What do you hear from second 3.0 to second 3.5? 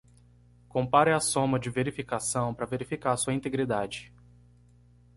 sua